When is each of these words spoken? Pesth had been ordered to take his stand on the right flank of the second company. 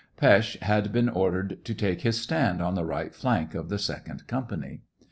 Pesth 0.17 0.57
had 0.61 0.91
been 0.91 1.07
ordered 1.07 1.63
to 1.63 1.75
take 1.75 2.01
his 2.01 2.19
stand 2.19 2.59
on 2.59 2.73
the 2.73 2.85
right 2.85 3.13
flank 3.13 3.53
of 3.53 3.69
the 3.69 3.77
second 3.77 4.25
company. 4.25 4.81